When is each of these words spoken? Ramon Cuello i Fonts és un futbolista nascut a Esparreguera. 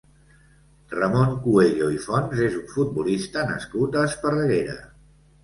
Ramon 0.93 1.35
Cuello 1.43 1.89
i 1.97 1.99
Fonts 2.07 2.41
és 2.47 2.57
un 2.61 2.65
futbolista 2.73 3.45
nascut 3.53 4.01
a 4.01 4.09
Esparreguera. 4.09 4.77